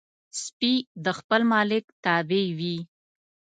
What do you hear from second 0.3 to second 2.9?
سپي د خپل مالک تابع وي.